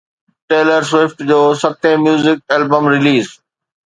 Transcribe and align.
tailor 0.51 0.81
Swift 0.91 1.17
جو 1.29 1.39
ستين 1.63 1.95
music 2.03 2.37
album 2.55 2.83
release 2.95 3.27